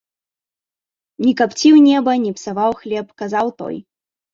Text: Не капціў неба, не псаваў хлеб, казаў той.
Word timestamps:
Не 1.27 1.35
капціў 1.43 1.75
неба, 1.91 2.11
не 2.27 2.35
псаваў 2.41 2.71
хлеб, 2.83 3.07
казаў 3.25 3.59
той. 3.63 3.75